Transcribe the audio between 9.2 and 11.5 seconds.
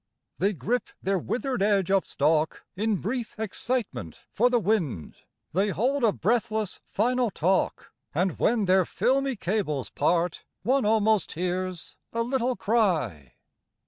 cables part One almost